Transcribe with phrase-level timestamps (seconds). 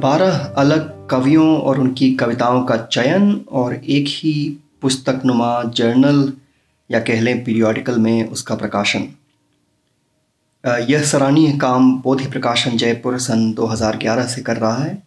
[0.00, 4.32] बारह अलग कवियों और उनकी कविताओं का चयन और एक ही
[4.82, 6.32] पुस्तक नुमा जर्नल
[6.90, 9.08] या कह लें पीरियोडिकल में उसका प्रकाशन।
[10.90, 15.02] यह सराहनीय काम बोधि प्रकाशन जयपुर सन 2011 से कर रहा है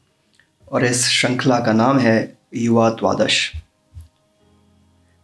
[0.72, 2.18] और इस श्रृंखला का नाम है
[2.56, 3.52] युवा द्वादश।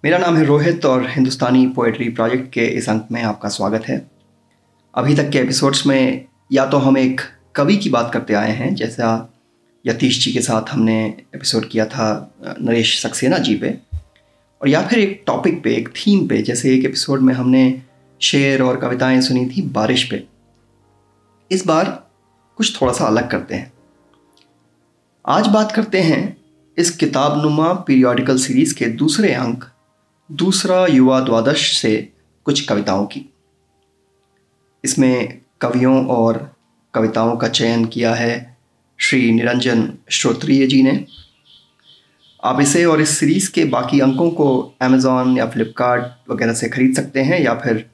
[0.03, 4.01] मेरा नाम है रोहित और हिंदुस्तानी पोएट्री प्रोजेक्ट के इस अंक में आपका स्वागत है।
[4.93, 7.21] अभी तक के एपिसोड्स में या तो हम एक
[7.55, 9.29] कवि की बात करते आए हैं, जैसा
[9.87, 13.79] यतीश जी के साथ हमने एपिसोड किया था नरेश सक्सेना जी पे।
[14.61, 17.81] और या फिर एक टॉपिक पे, एक थीम पे, जैसे एक एपिसोड में हमने
[18.21, 20.27] शेर और कविताएँ सुनी थी बारिश पे।
[21.51, 22.09] इस बार
[22.57, 23.73] कुछ थोड़ा सा अलग करते हैं।
[25.27, 26.37] आज बात करते हैं
[26.77, 29.65] इस किताब नुमा पीरियोडिकल सीरीज़ के दूसरे अंक,
[30.31, 32.13] दूसरा युवा द्वादश से
[32.45, 33.33] कुछ कविताओं की।
[34.83, 36.55] इसमें कवियों और
[36.93, 38.54] कविताओं का चयन किया है
[38.99, 41.05] श्री निरंजन श्रोत्रिय जी ने।
[42.43, 46.95] आप इसे और इस सीरीज़ के बाकी अंकों को अमेज़ॉन या फ्लिपकार्ट वगैरह से ख़रीद
[46.95, 47.85] सकते हैं या फिर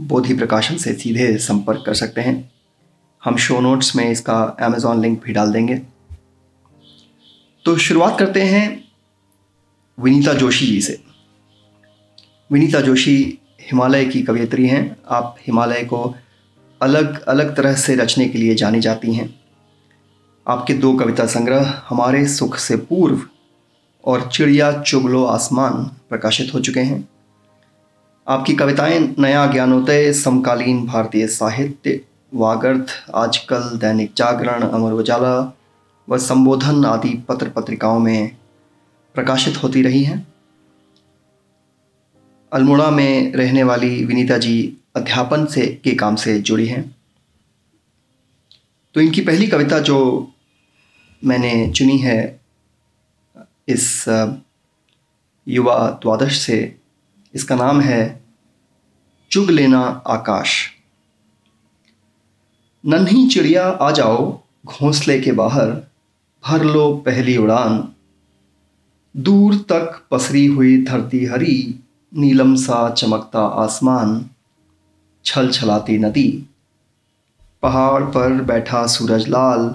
[0.00, 2.52] बोधि प्रकाशन से सीधे संपर्क कर सकते हैं।
[3.24, 5.74] हम शो नोट्स में इसका अमेज़ॉन लिंक भी डाल देंगे।
[7.64, 8.84] तो शुरुआत करते हैं
[9.98, 11.02] विनीता जोशी जी से।
[12.52, 16.14] विनीता जोशी हिमालय की कवियत्री हैं। आप हिमालय को
[16.82, 19.43] अलग अलग तरह से रचने के लिए जानी जाती हैं।
[20.48, 23.22] आपके दो कविता संग्रह हमारे सुख से पूर्व
[24.04, 27.08] और चिड़िया चुगलो आसमान प्रकाशित हो चुके हैं।
[28.28, 32.00] आपकी कविताएँ नया ज्ञानोदय, समकालीन भारतीय साहित्य,
[32.34, 35.56] वागर्थ, आजकल दैनिक जागरण, अमर उजाला
[36.08, 38.36] व संबोधन आदि पत्र पत्रिकाओं में
[39.14, 40.34] प्रकाशित होती रही हैं।
[42.52, 46.96] अल्मोड़ा में रहने वाली विनीता जी अध्यापन से के काम से जुड़ी हैं।
[48.94, 50.30] तो इनकी पहली कविता जो
[51.22, 52.40] मैंने चुनी है
[53.68, 54.04] इस
[55.46, 56.76] युवा द्वादश से।
[57.34, 58.02] इसका नाम है
[59.30, 60.52] चुग लेना आकाश।
[62.84, 65.70] नन्ही चिड़िया आ जाओ घोंसले के बाहर,
[66.44, 67.88] भर लो पहली उड़ान।
[69.14, 71.80] दूर तक पसरी हुई धरती हरी,
[72.12, 74.24] नीलम सा चमकता आसमान
[75.24, 76.28] छल छलाती नदी।
[77.62, 79.74] पहाड़ पर बैठा सूरज लाल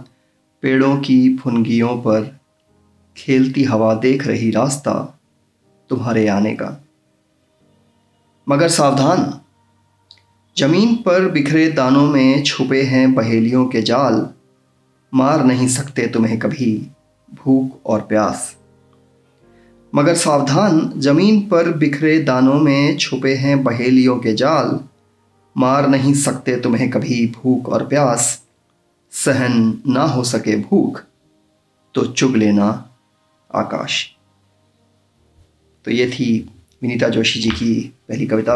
[0.62, 2.40] पेड़ों की फुनगियों पर
[3.18, 5.20] खेलती हवा देख रही रास्ता
[5.90, 6.84] तुम्हारे आने का।
[8.50, 9.40] मगर सावधान,
[10.58, 14.30] ज़मीन पर बिखरे दानों में छुपे हैं पहेलियों के जाल,
[15.14, 16.88] मार नहीं सकते तुम्हें कभी
[17.34, 18.56] भूख और प्यास।
[19.96, 24.80] मगर सावधान, ज़मीन पर बिखरे दानों में छुपे हैं पहेलियों के जाल,
[25.58, 28.44] मार नहीं सकते तुम्हें कभी भूख और प्यास।
[29.14, 31.04] सहन ना हो सके भूख
[31.96, 32.68] तो चुग लेना
[33.52, 34.06] आकाश।
[35.86, 36.30] तो ये थी
[36.82, 37.74] विनीता जोशी जी की
[38.10, 38.56] पहली कविता।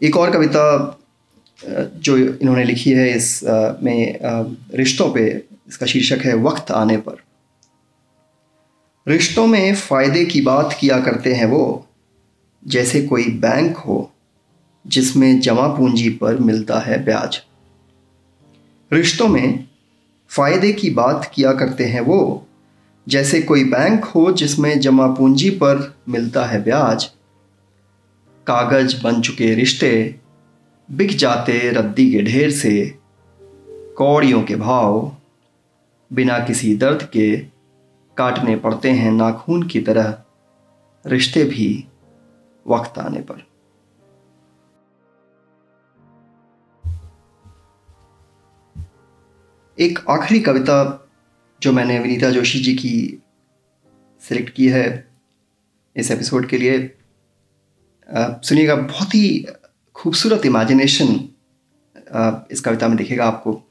[0.00, 1.02] एक और कविता
[1.60, 3.40] जो इन्होंने लिखी है इस
[3.82, 4.18] में
[4.74, 5.26] रिश्तों पे,
[5.68, 7.22] इसका शीर्षक है वक्त आने पर।
[9.06, 11.86] रिश्तों में फ़ायदे की बात किया करते हैं वो,
[12.62, 14.12] जैसे कोई बैंक हो,
[14.84, 17.40] जिसमें जमा पूंजी पर मिलता है ब्याज।
[18.92, 19.64] रिश्तों में
[20.30, 22.46] फ़ायदे की बात किया करते हैं वो।
[23.08, 27.04] जैसे कोई बैंक हो जिसमें जमा पूंजी पर मिलता है ब्याज,
[28.46, 30.20] कागज़ बन चुके रिश्ते
[30.90, 32.98] बिक जाते रद्दी के ढेर से,
[33.96, 35.16] कौड़ियों के भाव
[36.12, 37.36] बिना किसी दर्द के
[38.16, 40.18] काटने पड़ते हैं, नाखून की तरह
[41.06, 41.84] रिश्ते भी
[42.66, 43.46] वक्त आने पर।
[49.78, 50.76] एक आखिरी कविता
[51.62, 53.22] जो मैंने विनीता जोशी जी की
[54.22, 54.86] सिलेक्ट की है
[55.96, 56.78] इस एपिसोड के लिए।
[58.10, 59.46] सुनिएगा, बहुत ही
[59.94, 61.08] खूबसूरत इमेजिनेशन
[62.52, 63.62] इस कविता में दिखेगा आपको।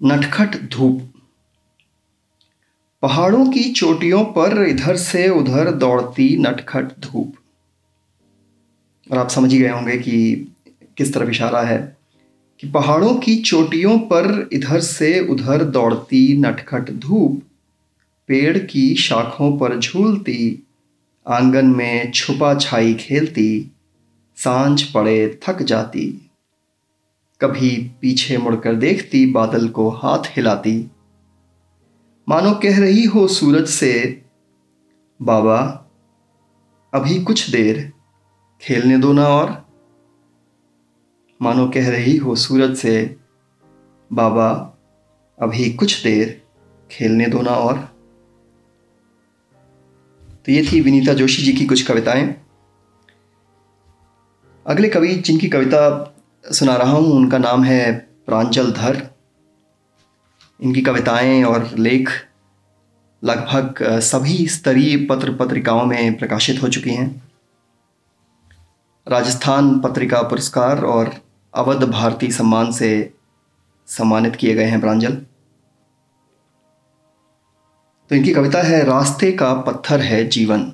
[0.00, 1.10] नटखट धूप।
[3.02, 7.34] पहाड़ों की चोटियों पर इधर से उधर दौड़ती नटखट धूप।
[9.12, 10.34] और आप समझ ही गए होंगे कि
[10.96, 11.96] किस तरफ़ इशारा है।
[12.64, 17.42] कि पहाड़ों की चोटियों पर इधर से उधर दौड़ती नटखट धूप
[18.28, 20.66] पेड़ की शाखों पर झूलती,
[21.28, 23.72] आँगन में छुपा छाई खेलती,
[24.36, 26.30] साँझ पड़े थक जाती।
[27.40, 30.90] कभी पीछे मुड़कर देखती, बादल को हाथ हिलाती।
[32.28, 34.22] मानो कह रही हो सूरज से,
[35.22, 35.86] बाबा,
[36.94, 37.92] अभी कुछ देर,
[38.60, 39.63] खेलने दो ना और।
[41.42, 43.16] मानो कह रही हो सूरज से,
[44.12, 44.50] बाबा,
[45.38, 46.42] अभी कुछ देर,
[46.90, 47.78] खेलने दो ना और।
[50.46, 52.34] तो ये थी विनीता जोशी जी की कुछ कविताएँ।
[54.66, 56.14] अगले कवि जिनकी कविता
[56.44, 57.92] सुना रहा हूँ, उनका नाम है
[58.26, 59.02] प्रांजल धर।
[60.60, 62.10] इनकी कविताएँ और लेख
[63.24, 67.22] लगभग सभी स्तरीय पत्र पत्रिकाओं में प्रकाशित हो चुकी हैं।
[69.08, 71.23] राजस्थान पत्रिका पुरस्कार और
[71.54, 73.14] अवध भारती सम्मान से
[73.86, 75.14] सम्मानित किए गए हैं प्रांजल।
[78.08, 80.72] तो इनकी कविता है, रास्ते का पत्थर है जीवन।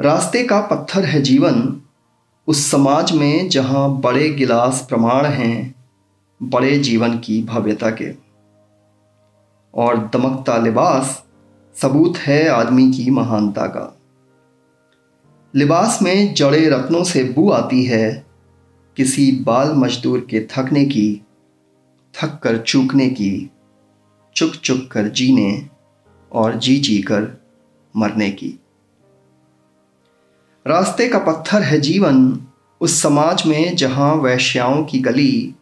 [0.00, 1.82] रास्ते का पत्थर है जीवन,
[2.46, 5.74] उस समाज में जहाँ बड़े गिलास प्रमाण हैं,
[6.42, 8.14] बड़े जीवन की भव्यता के।
[9.74, 11.24] और दमकता लिबास
[11.74, 13.97] सबूत है आदमी की महानता का।
[15.54, 18.26] लिबास में जड़े रत्नों से बू आती है।
[18.96, 21.22] किसी बाल मजदूर के थकने की,
[22.14, 23.50] थक कर चूकने की,
[24.36, 25.68] चुक चुक कर जीने
[26.32, 27.42] और जी जी कर
[27.96, 28.54] मरने की।
[30.66, 32.46] रास्ते का पत्थर है जीवन,
[32.80, 35.54] उस समाज में जहाँ वैश्याओं की गली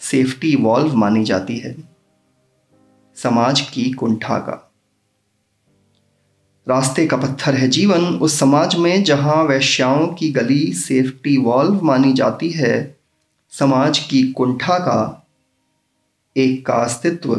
[0.00, 1.76] सेफ्टी वॉल्व मानी जाती है।
[3.14, 4.73] समाज की कुंठा का।
[6.66, 12.12] रास्ते का पत्थर है जीवन। उस समाज में जहाँ वैश्याओं की गली सेफ्टी वॉल्व मानी
[12.12, 12.96] जाती है,
[13.50, 15.26] समाज की कुंठा का
[16.36, 17.34] एक का अस्तित्व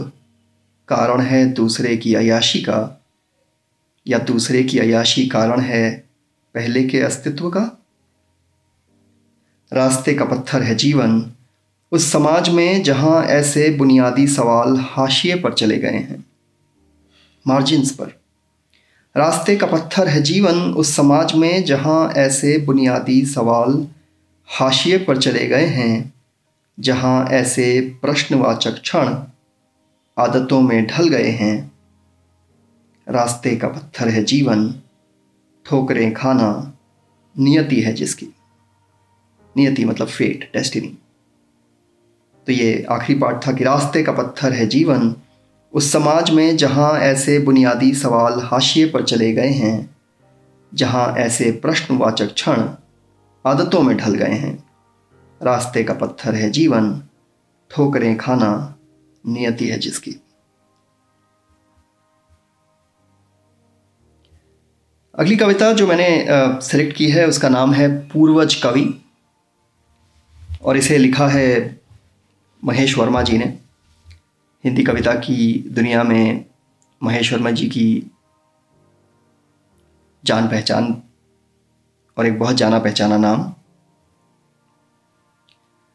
[0.88, 3.02] कारण है दूसरे की अयाशी का,
[4.08, 6.06] या दूसरे की अयाशी कारण है
[6.56, 7.84] पहले के अस्तित्व का।
[9.74, 11.32] रास्ते का पत्थर है जीवन।
[11.92, 16.26] उस समाज में जहाँ ऐसे बुनियादी सवाल हाशिए पर चले गए हैं।
[17.48, 18.25] मार्जिन्स पर।
[19.16, 23.88] रास्ते का पत्थर है जीवन, उस समाज में जहाँ ऐसे बुनियादी सवाल
[24.50, 26.14] हाशिए पर चले गए हैं,
[26.80, 29.16] जहाँ ऐसे प्रश्नवाचक क्षण
[30.18, 31.72] आदतों में ढल गए हैं।
[33.08, 34.74] रास्ते का पत्थर है जीवन,
[35.66, 36.74] ठोकरें खाना
[37.36, 38.28] नियति है जिसकी।
[39.56, 40.98] नियति मतलब फेट डेस्टिनी
[42.48, 45.16] तो ये आखिरी पार्ट था कि रास्ते का पत्थर है जीवन
[45.76, 49.96] उस समाज में जहाँ ऐसे बुनियादी सवाल हाशिए पर चले गए हैं,
[50.72, 52.62] जहाँ ऐसे प्रश्नवाचक क्षण
[53.46, 54.54] आदतों में ढल गए हैं।
[55.42, 56.92] रास्ते का पत्थर है जीवन,
[57.72, 58.78] ठोकरें खाना
[59.26, 60.16] नियति है जिसकी।
[65.16, 66.08] अगली कविता जो मैंने
[66.62, 68.88] सेलेक्ट की है, उसका नाम है पूर्वज कवि,
[70.64, 71.80] और इसे लिखा है
[72.64, 73.65] महेश वर्मा जी ने।
[74.66, 76.46] हिंदी कविता की दुनिया में
[77.02, 78.12] महेश वर्मा जी की
[80.24, 80.86] जान पहचान
[82.18, 83.54] और एक बहुत जाना पहचाना नाम।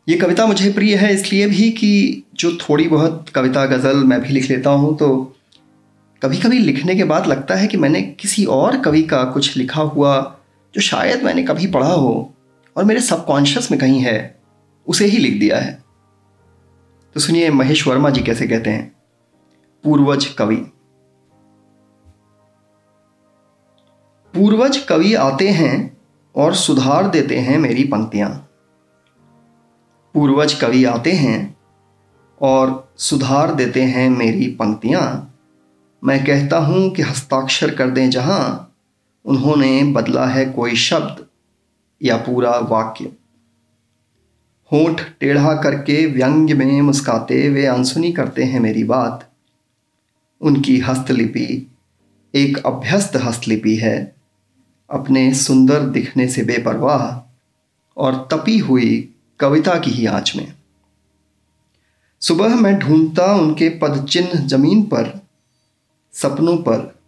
[0.08, 4.28] ये कविता मुझे प्रिय है, इसलिए भी कि जो थोड़ी बहुत कविता गज़ल मैं भी
[4.28, 5.10] लिख लेता हूँ तो
[6.22, 9.82] कभी कभी लिखने के बाद लगता है कि मैंने किसी और कवि का कुछ लिखा
[9.82, 10.16] हुआ
[10.74, 12.34] जो शायद मैंने कभी पढ़ा हो
[12.76, 14.40] और मेरे सबकॉन्शियस में कहीं है,
[14.86, 15.78] उसे ही लिख दिया है।
[17.14, 18.96] तो सुनिए महेश वर्मा जी कैसे कहते हैं?
[19.84, 20.56] पूर्वज कवि।
[24.34, 25.96] पूर्वज कवि आते हैं
[26.36, 28.30] और सुधार देते हैं मेरी पंक्तियाँ।
[30.14, 31.56] पूर्वज कवि आते हैं
[32.40, 35.34] और सुधार देते हैं मेरी पंक्तियाँ।
[36.04, 38.74] मैं कहता हूँ कि हस्ताक्षर कर दें जहाँ
[39.24, 41.26] उन्होंने बदला है कोई शब्द
[42.02, 43.12] या पूरा वाक्य।
[44.72, 49.32] होठ टेढ़ा करके व्यंग्य में मुस्काते वे अनसुनी करते हैं मेरी बात।
[50.40, 51.76] उनकी हस्तलिपि
[52.34, 54.16] एक अभ्यस्त हस्तलिपि है।
[54.90, 57.32] अपने सुंदर दिखने से बेपरवाह
[57.96, 60.54] और तपी हुई कविता की ही आँच में।
[62.20, 65.26] सुबह मैं ढूंढता उनके पद चिन्ह ज़मीन पर,
[66.12, 66.98] सपनों पर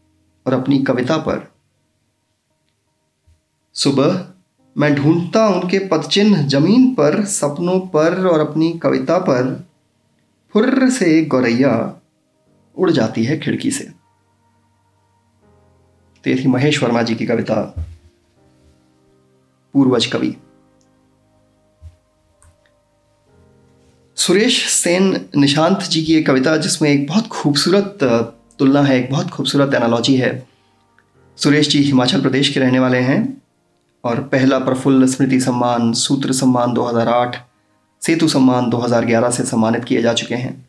[0.47, 1.53] और अपनी कविता पर।
[3.75, 4.32] सुबह
[4.77, 9.67] मैं ढूंढता उनके पद चिन्ह ज़मीन पर, सपनों पर और अपनी कविता पर।
[10.55, 11.73] फुर्र से एक गौरैया
[12.77, 13.85] उड़ जाती है खिड़की से।
[16.25, 17.55] तो ये थी महेश वर्मा जी की कविता,
[19.75, 20.35] पूर्वज कवि।
[24.17, 27.99] सुरेश सेन निशांत जी की एक कविता, जिसमें एक बहुत खूबसूरत
[28.59, 30.47] तुलना है, एक बहुत खूबसूरत एनालॉजी है।
[31.39, 33.42] सुरेश जी हिमाचल प्रदेश के रहने वाले हैं।
[34.05, 37.37] और पहला प्रफुल्ल स्मृति सम्मान, सूत्र सम्मान 2008
[38.03, 40.69] सेतु सम्मान 2011 से सम्मानित किए जा चुके हैं।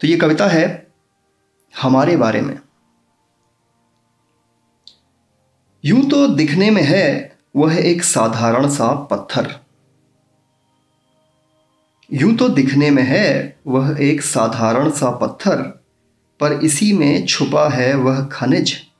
[0.00, 0.86] तो ये कविता है
[1.82, 2.58] हमारे बारे में।
[5.84, 9.60] यूँ तो दिखने में है, वह एक साधारण सा पत्थर।
[12.12, 15.56] यूँ तो दिखने में है, वह एक साधारण सा पत्थर,
[16.40, 18.91] पर इसी में छुपा है वह खनिज।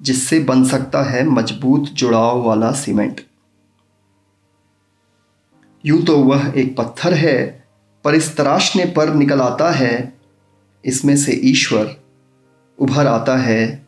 [0.00, 3.20] जिससे बन सकता है मज़बूत जुड़ाव वाला सीमेंट।
[5.84, 7.66] यूँ तो वह एक पत्थर है,
[8.04, 10.12] पर इस तराशने पर निकल आता है।
[10.84, 11.94] इसमें से ईश्वर
[12.78, 13.86] उभर आता है,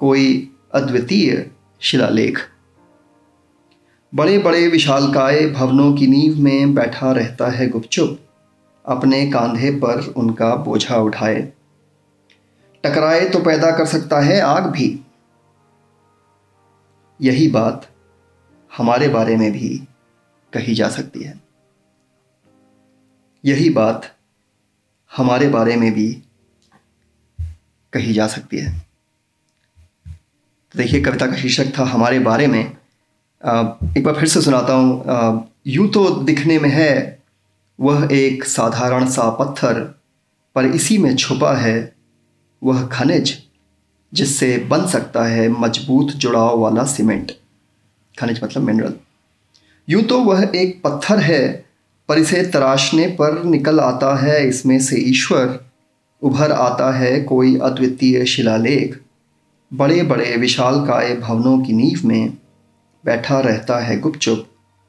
[0.00, 2.38] कोई अद्वितीय शिलालेख।
[4.12, 8.18] बड़े बड़े विशालकाय भवनों की नींव में बैठा रहता है गुपचुप,
[8.84, 11.40] अपने कांधे पर उनका बोझा उठाए।
[12.84, 14.88] टकराए तो पैदा कर सकता है आग भी।
[17.20, 17.88] यही बात
[18.76, 19.86] हमारे बारे में भी
[20.52, 21.40] कही जा सकती है।
[23.44, 24.16] यही बात
[25.16, 26.22] हमारे बारे में भी
[27.92, 28.80] कही जा सकती है।
[30.74, 35.50] तो देखिए, कविता का शीर्षक था हमारे बारे में। एक बार फिर से सुनाता हूँ।
[35.66, 37.22] यूँ तो दिखने में है,
[37.78, 40.00] वह एक साधारण सा पत्थर,
[40.54, 41.96] पर इसी में छुपा है
[42.62, 43.42] वह खनिज।
[44.14, 47.32] जिससे बन सकता है मज़बूत जुड़ाव वाला सीमेंट।
[48.14, 48.94] खनिज मतलब मिनरल
[49.88, 51.64] यूँ तो वह एक पत्थर है,
[52.08, 55.58] पर इसे तराशने पर निकल आता है, इसमें से ईश्वर
[56.22, 58.98] उभर आता है कोई अद्वितीय शिलालेख।
[59.70, 62.32] बड़े बड़े विशाल काय भवनों की नींव में
[63.04, 64.46] बैठा रहता है गुपचुप,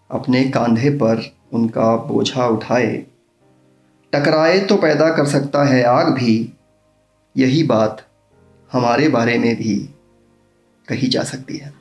[0.09, 2.95] अपने कांधे पर उनका बोझा उठाए।
[4.13, 6.53] टकराए तो पैदा कर सकता है आग भी,
[7.35, 8.05] यही बात
[8.75, 9.89] हमारे बारे में भी
[10.87, 11.73] कही जा सकती है।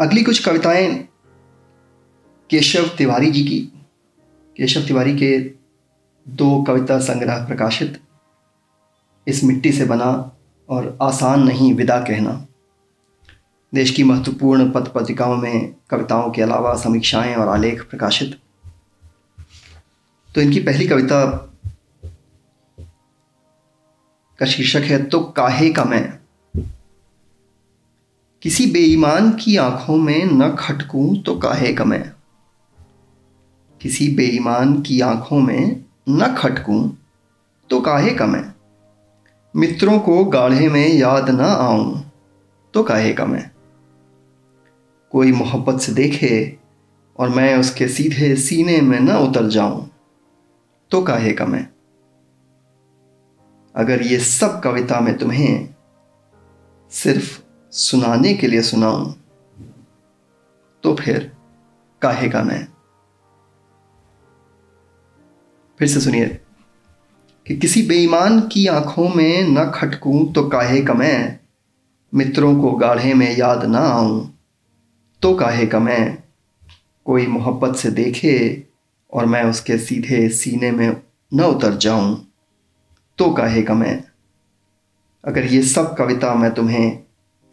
[0.00, 1.08] अगली कुछ कविताएँ
[2.50, 3.60] केशव तिवारी जी की।
[4.56, 5.38] केशव तिवारी के
[6.28, 8.00] दो कविता संग्रह प्रकाशित।
[9.26, 10.36] इस मिट्टी से बना
[10.68, 12.46] और आसान नहीं विदा कहना।
[13.74, 18.40] देश की महत्वपूर्ण पत्र पत्रिकाओं में कविताओं के अलावा समीक्षाएँ और आलेख प्रकाशित।
[20.34, 21.49] तो इनकी पहली कविता
[24.40, 26.18] का शीर्षक है तो काहे का मैं
[28.42, 32.12] किसी बेईमान की आँखों में न खटकूं तो काहे का मैं
[33.80, 36.90] किसी बेईमान की आँखों में न खटकूं
[37.70, 38.44] तो काहे का मैं
[39.54, 42.12] मित्रों को गाढ़े में याद न आऊँ
[42.74, 43.50] तो काहे का मैं
[45.10, 46.58] कोई मोहब्बत से देखे
[47.16, 49.90] और मैं उसके सीधे सीने में न उतर जाऊँ
[50.90, 51.68] तो काहे का मैं
[53.76, 55.68] अगर ये सब कविता मैं तुम्हें
[56.90, 59.12] सिर्फ़ सुनाने के लिए सुनाऊं
[60.82, 61.32] तो फिर
[62.02, 62.68] काहे का मैं?
[65.78, 66.26] फिर से सुनिए,
[67.46, 71.38] कि किसी बेईमान की आँखों में न खटकूं तो काहे का मैं?
[72.14, 74.38] मित्रों को गाढ़े में याद ना आऊँ
[75.22, 76.22] तो काहे का मैं?
[77.04, 78.66] कोई मोहब्बत से देखे
[79.12, 81.02] और मैं उसके सीधे सीने में
[81.34, 82.29] न उतर जाऊँ।
[83.20, 84.04] तो काहे का मैं
[85.24, 87.02] अगर ये सब कविता मैं तुम्हें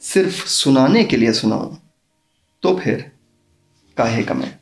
[0.02, 1.78] सिर्फ़ सुनाने के लिए सुनाऊं
[2.62, 3.12] तो फिर
[3.98, 4.60] काहे का मैं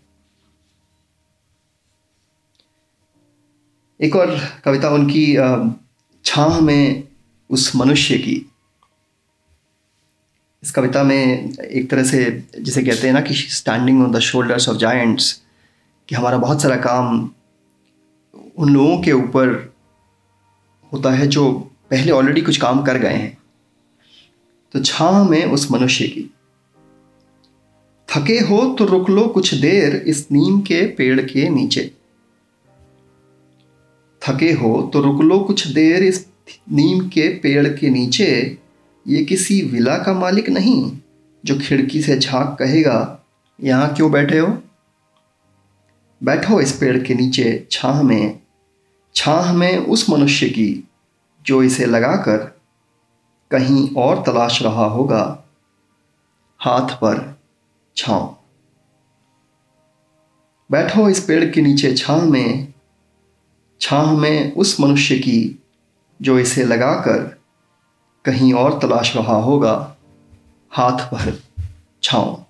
[4.02, 5.38] एक और कविता उनकी
[6.26, 7.04] छाह में
[7.50, 8.52] उस मनुष्य की।
[10.64, 14.70] इस कविता में एक तरह से जिसे कहते हैं ना कि standing on the shoulders
[14.70, 15.44] of giants
[16.08, 17.32] कि हमारा बहुत सारा काम
[18.58, 19.75] उन लोगों के ऊपर
[20.96, 21.52] होता है जो
[21.92, 23.38] पहले ऑलरेडी कुछ काम कर गए हैं।
[24.74, 26.30] तो छाह में उस मनुष्य की।
[28.10, 31.92] थके हो तो रुक लो कुछ देर इस नीम के पेड़ के नीचे।
[34.22, 36.26] थके हो तो रुक लो कुछ देर इस
[36.72, 38.58] नीम के पेड़ के नीचे।
[39.06, 40.98] ये किसी विला का मालिक नहीं,
[41.44, 43.26] जो खिड़की से झाँक कहेगा,
[43.60, 44.48] यहाँ क्यों बैठे हो?
[46.22, 48.40] बैठो इस पेड़ के नीचे छाह में।
[49.16, 50.88] छाह में उस मनुष्य की,
[51.46, 52.38] जो इसे लगाकर
[53.52, 55.44] कहीं और तलाश रहा होगा,
[56.60, 57.40] हाथ पर
[57.96, 58.36] छांव।
[60.72, 62.74] बैठो इस पेड़ के नीचे छाह में।
[63.82, 65.64] छाह में उस मनुष्य की,
[66.22, 67.42] जो इसे लगाकर
[68.26, 69.96] कहीं और तलाश रहा होगा,
[70.72, 71.44] हाथ पर
[72.04, 72.46] छांव।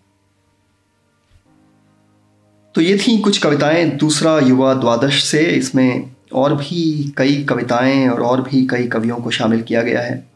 [2.76, 8.22] तो ये थी कुछ कविताएँ दूसरा युवा द्वादश से, इसमें और भी कई कविताएँ और
[8.22, 10.28] और भी कई कवियों को शामिल किया गया है।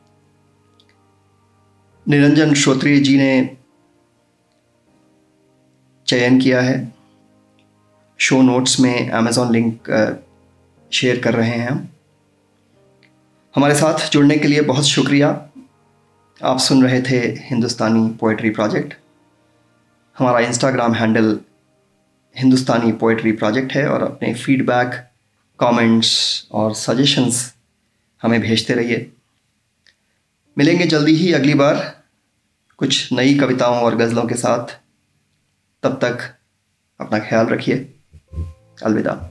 [2.08, 3.58] निरंजन श्रोत्रिय जी ने
[6.08, 6.94] चयन किया है।
[8.18, 9.90] शो नोट्स में अमेजोन लिंक
[10.92, 11.90] शेयर कर रहे हैं हम।
[13.56, 15.50] हमारे साथ जुड़ने के लिए बहुत शुक्रिया।
[16.44, 18.94] आप सुन रहे थे हिंदुस्तानी पोइट्री प्रोजेक्ट
[20.20, 21.40] हमारा Instagram handle
[22.38, 25.09] Hindustani poetry project है और अपने फीडबैक
[25.60, 27.54] कमेंट्स और सजेशंस
[28.22, 29.12] हमें भेजते रहिए।
[30.58, 32.04] मिलेंगे जल्दी ही अगली बार
[32.78, 34.80] कुछ नई कविताओं और गज़लों के साथ।
[35.84, 36.36] तब तक
[37.02, 37.76] अपना ख्याल रखिए।
[38.86, 39.29] अलविदा।